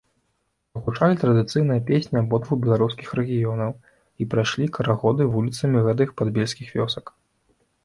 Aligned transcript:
Прагучалі 0.77 1.19
традыцыйныя 1.23 1.83
песні 1.89 2.17
абодвух 2.21 2.57
беларускіх 2.63 3.13
рэгіёнаў, 3.21 3.71
і 4.25 4.29
прайшлі 4.33 4.69
карагоды 4.81 5.31
вуліцамі 5.37 5.87
гэтых 5.91 6.17
падбельскіх 6.25 6.67
вёсак. 6.83 7.17